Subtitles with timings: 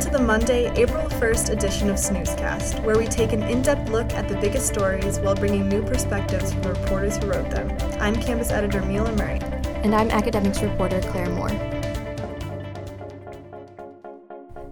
[0.00, 4.12] to the Monday, April 1st edition of Snewscast, where we take an in depth look
[4.12, 7.68] at the biggest stories while bringing new perspectives from the reporters who wrote them.
[8.00, 9.40] I'm campus editor Mila Murray.
[9.82, 11.50] And I'm academics reporter Claire Moore.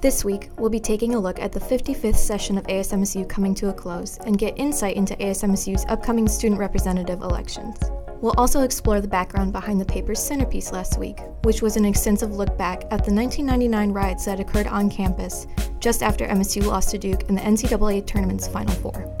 [0.00, 3.68] This week, we'll be taking a look at the 55th session of ASMSU coming to
[3.68, 7.78] a close and get insight into ASMSU's upcoming student representative elections.
[8.22, 12.30] We'll also explore the background behind the paper's centerpiece last week, which was an extensive
[12.30, 15.48] look back at the 1999 riots that occurred on campus
[15.80, 19.12] just after MSU lost to Duke in the NCAA tournament's Final Four.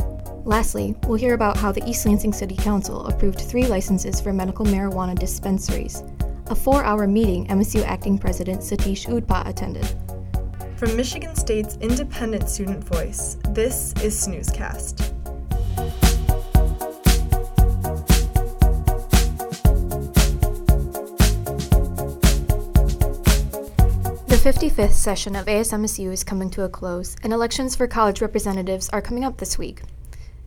[0.44, 4.64] Lastly, we'll hear about how the East Lansing City Council approved three licenses for medical
[4.64, 6.04] marijuana dispensaries,
[6.46, 9.86] a four hour meeting MSU acting president Satish Udpa attended.
[10.76, 15.11] From Michigan State's independent student voice, this is Snewscast.
[24.42, 29.00] 55th session of ASMSU is coming to a close, and elections for college representatives are
[29.00, 29.82] coming up this week.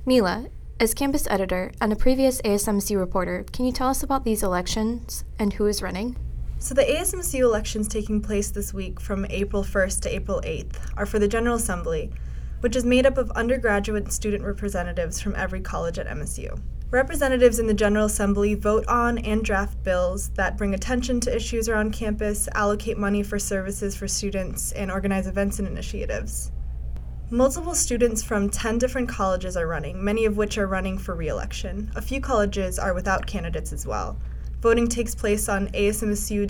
[0.06, 0.48] Mila,
[0.82, 5.24] as campus editor and a previous ASMSU reporter, can you tell us about these elections
[5.40, 6.18] and who is running?
[6.60, 11.06] So, the ASMSU elections taking place this week from April 1st to April 8th are
[11.06, 12.12] for the General Assembly,
[12.60, 16.60] which is made up of undergraduate student representatives from every college at MSU.
[16.92, 21.68] Representatives in the General Assembly vote on and draft bills that bring attention to issues
[21.68, 26.52] around campus, allocate money for services for students, and organize events and initiatives.
[27.32, 31.28] Multiple students from 10 different colleges are running, many of which are running for re
[31.28, 31.92] election.
[31.96, 34.20] A few colleges are without candidates as well.
[34.62, 36.48] Voting takes place on asmsu.msu.edu,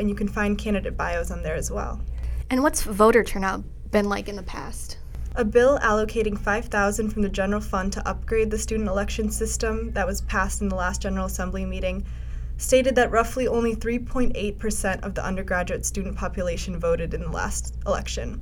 [0.00, 2.00] and you can find candidate bios on there as well.
[2.48, 4.96] And what's voter turnout been like in the past?
[5.36, 10.06] A bill allocating 5000 from the general fund to upgrade the student election system that
[10.06, 12.06] was passed in the last General Assembly meeting
[12.56, 18.40] stated that roughly only 3.8% of the undergraduate student population voted in the last election.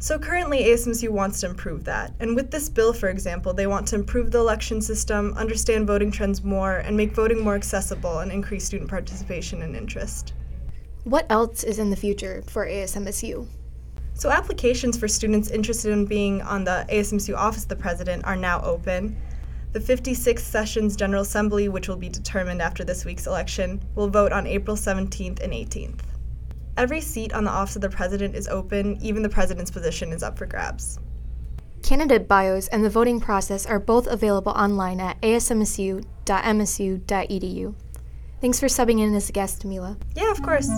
[0.00, 2.12] So currently, ASMSU wants to improve that.
[2.18, 6.10] And with this bill, for example, they want to improve the election system, understand voting
[6.10, 10.32] trends more, and make voting more accessible and increase student participation and interest.
[11.04, 13.46] What else is in the future for ASMSU?
[14.22, 18.36] So, applications for students interested in being on the ASMSU Office of the President are
[18.36, 19.16] now open.
[19.72, 24.30] The 56th Sessions General Assembly, which will be determined after this week's election, will vote
[24.30, 26.02] on April 17th and 18th.
[26.76, 30.22] Every seat on the Office of the President is open, even the President's position is
[30.22, 31.00] up for grabs.
[31.82, 36.04] Candidate bios and the voting process are both available online at asmsu.msu.edu.
[38.40, 39.96] Thanks for subbing in as a guest, Mila.
[40.14, 40.70] Yeah, of course.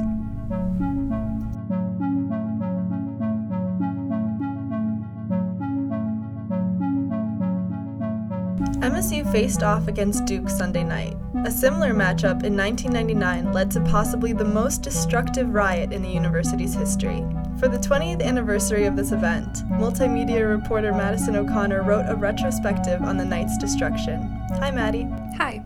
[8.84, 11.17] MSU faced off against Duke Sunday night.
[11.47, 16.75] A similar matchup in 1999 led to possibly the most destructive riot in the university's
[16.75, 17.25] history.
[17.59, 23.17] For the 20th anniversary of this event, multimedia reporter Madison O'Connor wrote a retrospective on
[23.17, 24.21] the night's destruction.
[24.59, 25.09] Hi, Maddie.
[25.39, 25.65] Hi.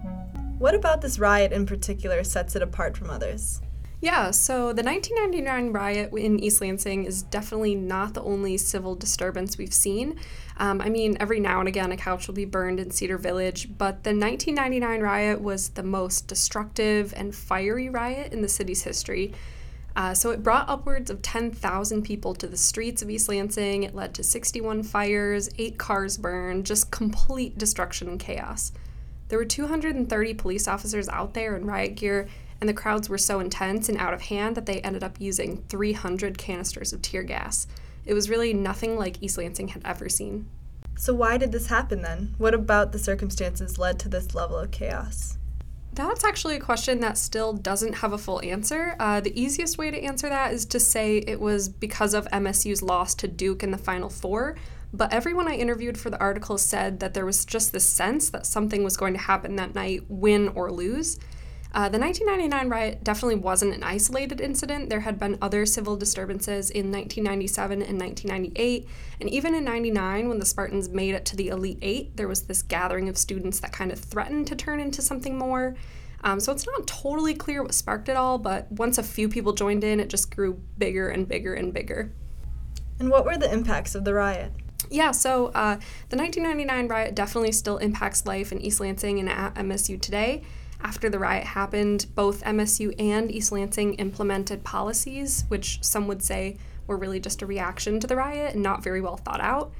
[0.58, 3.60] What about this riot in particular sets it apart from others?
[4.00, 9.58] Yeah, so the 1999 riot in East Lansing is definitely not the only civil disturbance
[9.58, 10.20] we've seen.
[10.56, 13.76] Um, I mean, every now and again, a couch will be burned in Cedar Village,
[13.76, 19.34] but the 1999 riot was the most destructive and fiery riot in the city's history.
[19.96, 23.82] Uh, so it brought upwards of 10,000 people to the streets of East Lansing.
[23.82, 28.70] It led to 61 fires, eight cars burned, just complete destruction and chaos.
[29.26, 32.28] There were 230 police officers out there in riot gear
[32.60, 35.62] and the crowds were so intense and out of hand that they ended up using
[35.68, 37.66] 300 canisters of tear gas.
[38.04, 40.48] It was really nothing like East Lansing had ever seen.
[40.96, 42.34] So, why did this happen then?
[42.38, 45.38] What about the circumstances led to this level of chaos?
[45.92, 48.96] That's actually a question that still doesn't have a full answer.
[48.98, 52.82] Uh, the easiest way to answer that is to say it was because of MSU's
[52.82, 54.56] loss to Duke in the Final Four.
[54.92, 58.46] But everyone I interviewed for the article said that there was just this sense that
[58.46, 61.18] something was going to happen that night, win or lose.
[61.74, 64.88] Uh, the 1999 riot definitely wasn't an isolated incident.
[64.88, 68.88] There had been other civil disturbances in 1997 and 1998,
[69.20, 72.42] and even in 99, when the Spartans made it to the Elite Eight, there was
[72.42, 75.76] this gathering of students that kind of threatened to turn into something more.
[76.24, 79.52] Um, so it's not totally clear what sparked it all, but once a few people
[79.52, 82.12] joined in, it just grew bigger and bigger and bigger.
[82.98, 84.52] And what were the impacts of the riot?
[84.90, 85.76] Yeah, so uh,
[86.08, 90.42] the 1999 riot definitely still impacts life in East Lansing and at MSU today.
[90.80, 96.56] After the riot happened, both MSU and East Lansing implemented policies, which some would say
[96.86, 99.72] were really just a reaction to the riot and not very well thought out.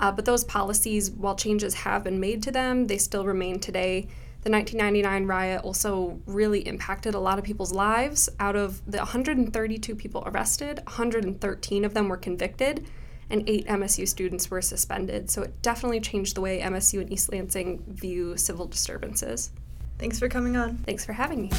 [0.00, 4.08] Uh, but those policies, while changes have been made to them, they still remain today.
[4.42, 8.28] The 1999 riot also really impacted a lot of people's lives.
[8.38, 12.86] Out of the 132 people arrested, 113 of them were convicted,
[13.28, 15.28] and eight MSU students were suspended.
[15.30, 19.50] So it definitely changed the way MSU and East Lansing view civil disturbances.
[19.98, 20.76] Thanks for coming on.
[20.78, 21.50] Thanks for having me.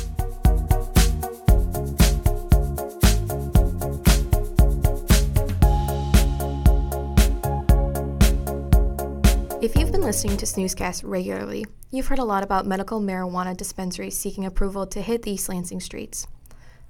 [9.61, 14.17] If you've been listening to Snewscast regularly, you've heard a lot about medical marijuana dispensaries
[14.17, 16.27] seeking approval to hit the East Lansing streets.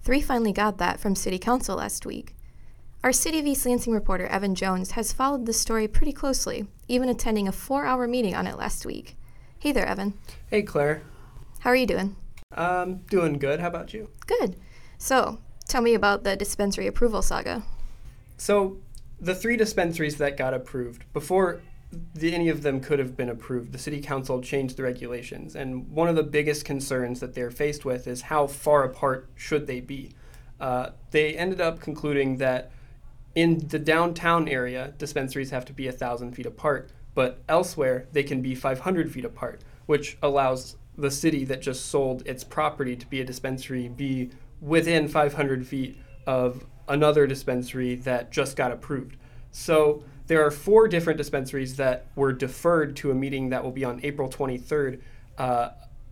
[0.04, 2.36] Three finally got that from City Council last week.
[3.04, 7.10] Our City of East Lansing reporter Evan Jones has followed this story pretty closely, even
[7.10, 9.18] attending a four hour meeting on it last week.
[9.58, 10.14] Hey there, Evan.
[10.52, 11.02] Hey, Claire.
[11.60, 12.16] How are you doing?
[12.56, 13.60] Um, doing good.
[13.60, 14.10] How about you?
[14.26, 14.56] Good.
[14.98, 17.64] So, tell me about the dispensary approval saga.
[18.38, 18.78] So,
[19.20, 21.62] the three dispensaries that got approved, before
[22.14, 25.56] the, any of them could have been approved, the city council changed the regulations.
[25.56, 29.68] And one of the biggest concerns that they're faced with is how far apart should
[29.68, 30.12] they be?
[30.62, 32.72] Uh, they ended up concluding that
[33.36, 38.42] in the downtown area, dispensaries have to be 1,000 feet apart, but elsewhere, they can
[38.42, 43.22] be 500 feet apart, which allows the city that just sold its property to be
[43.22, 44.30] a dispensary be
[44.62, 45.98] within 500 feet
[46.28, 49.16] of another dispensary that just got approved.
[49.52, 53.86] So there are four different dispensaries that were deferred to a meeting that will be
[53.86, 55.02] on April 23rd
[55.38, 55.70] uh,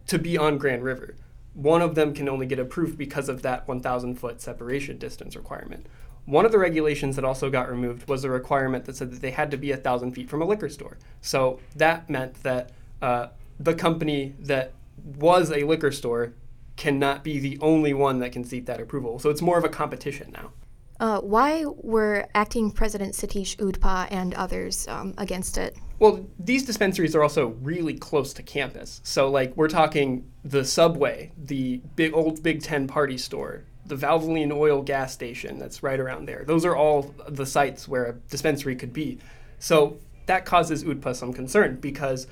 [0.07, 1.15] to be on Grand River.
[1.53, 5.87] One of them can only get approved because of that 1,000 foot separation distance requirement.
[6.25, 9.31] One of the regulations that also got removed was a requirement that said that they
[9.31, 10.97] had to be 1,000 feet from a liquor store.
[11.21, 13.27] So that meant that uh,
[13.59, 14.73] the company that
[15.07, 16.33] was a liquor store
[16.75, 19.19] cannot be the only one that can seek that approval.
[19.19, 20.51] So it's more of a competition now.
[20.99, 25.75] Uh, why were acting President Satish Udpa and others um, against it?
[25.99, 29.01] Well, these dispensaries are also really close to campus.
[29.03, 34.51] So, like, we're talking the subway, the big old Big Ten party store, the Valvoline
[34.51, 36.43] oil gas station that's right around there.
[36.45, 39.19] Those are all the sites where a dispensary could be.
[39.59, 42.27] So that causes UDPA some concern because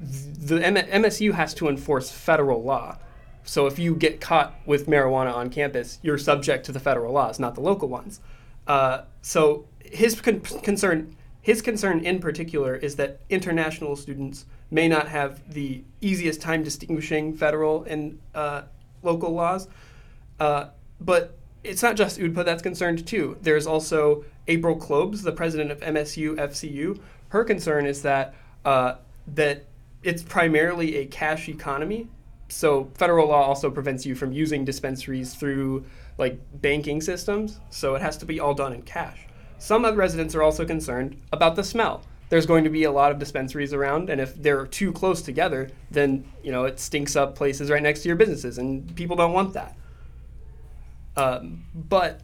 [0.00, 2.96] the M- MSU has to enforce federal law.
[3.44, 7.38] So if you get caught with marijuana on campus, you're subject to the federal laws,
[7.38, 8.20] not the local ones.
[8.66, 15.08] Uh, so his con- concern, his concern in particular, is that international students may not
[15.08, 18.62] have the easiest time distinguishing federal and uh,
[19.02, 19.68] local laws.
[20.38, 20.66] Uh,
[21.00, 23.36] but it's not just UDPA that's concerned too.
[23.42, 26.98] There's also April Clobes, the president of MSU FCU.
[27.28, 28.94] Her concern is that uh,
[29.34, 29.66] that
[30.02, 32.08] it's primarily a cash economy
[32.52, 35.84] so federal law also prevents you from using dispensaries through
[36.18, 39.26] like banking systems, so it has to be all done in cash.
[39.58, 42.02] Some residents are also concerned about the smell.
[42.28, 45.70] There's going to be a lot of dispensaries around, and if they're too close together,
[45.90, 49.32] then you know it stinks up places right next to your businesses, and people don't
[49.32, 49.76] want that.
[51.16, 52.20] Um, but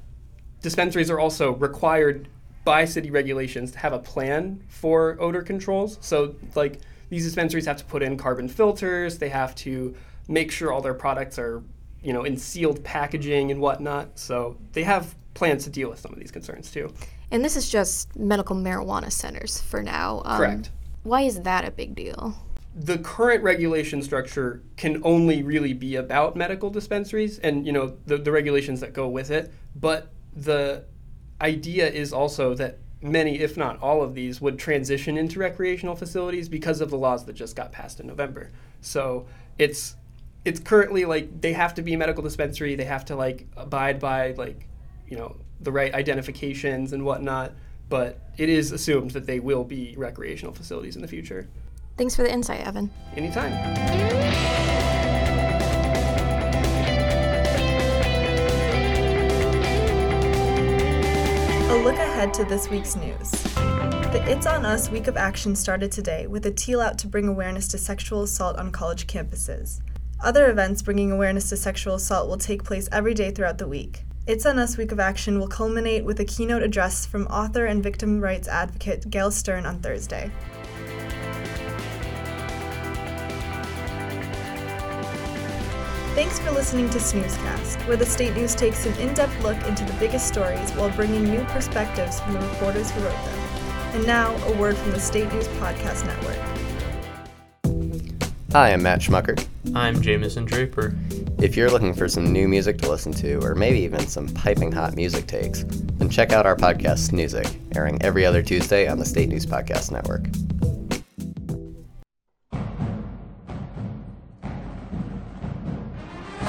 [0.63, 2.29] dispensaries are also required
[2.65, 5.99] by city regulations to have a plan for odor controls.
[6.01, 9.19] So like these dispensaries have to put in carbon filters.
[9.19, 9.95] They have to
[10.29, 11.63] make sure all their products are,
[12.03, 14.19] you know, in sealed packaging and whatnot.
[14.19, 16.93] So they have plans to deal with some of these concerns too.
[17.31, 20.23] And this is just medical marijuana centers for now.
[20.25, 20.71] Um, Correct.
[21.03, 22.35] Why is that a big deal?
[22.75, 28.19] The current regulation structure can only really be about medical dispensaries and you know the,
[28.19, 29.53] the regulations that go with it.
[29.75, 30.85] But the
[31.41, 36.49] idea is also that many, if not all of these, would transition into recreational facilities
[36.49, 38.51] because of the laws that just got passed in November.
[38.81, 39.27] So
[39.59, 39.97] it's
[40.45, 42.75] it's currently like they have to be a medical dispensary.
[42.75, 44.69] They have to like abide by like
[45.09, 47.53] you know the right identifications and whatnot.
[47.89, 51.49] But it is assumed that they will be recreational facilities in the future.
[51.97, 52.91] Thanks for the insight, Evan.
[53.15, 54.66] Anytime.
[62.17, 63.31] Ahead to this week's news.
[63.31, 67.29] The It's On Us week of action started today with a teal out to bring
[67.29, 69.83] awareness to sexual assault on college campuses.
[70.25, 74.05] Other events bringing awareness to sexual assault will take place every day throughout the week.
[74.27, 77.83] It's on Us Week of Action will culminate with a keynote address from author and
[77.83, 80.31] victim rights advocate Gail Stern on Thursday.
[86.17, 89.85] Thanks for listening to Snewscast, where the state news takes an in depth look into
[89.85, 93.39] the biggest stories while bringing new perspectives from the reporters who wrote them.
[93.93, 96.39] And now, a word from the State News Podcast Network.
[98.53, 99.47] Hi, I'm Matt Schmuckert.
[99.75, 100.97] I'm Jameson Draper.
[101.39, 104.73] If you're looking for some new music to listen to, or maybe even some piping
[104.73, 109.05] hot music takes, then check out our podcast, Music, airing every other Tuesday on the
[109.05, 110.23] State News Podcast Network.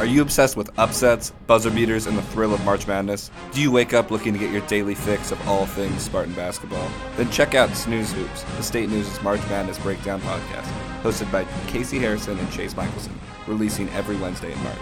[0.07, 3.29] You obsessed with upsets, buzzer beaters, and the thrill of March Madness?
[3.51, 6.89] Do you wake up looking to get your daily fix of all things Spartan basketball?
[7.17, 10.71] Then check out Snews Hoops, the State News' March Madness breakdown podcast,
[11.03, 14.77] hosted by Casey Harrison and Chase Michelson, releasing every Wednesday in March.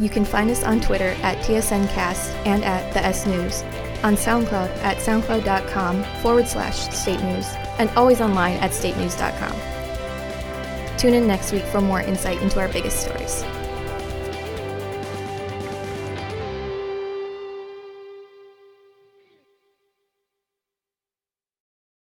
[0.00, 3.62] You can find us on Twitter at TSNcast and at the S News,
[4.02, 7.46] on SoundCloud at soundcloud.com forward slash state news,
[7.78, 9.73] and always online at statenews.com.
[11.04, 13.44] Tune in next week for more insight into our biggest stories.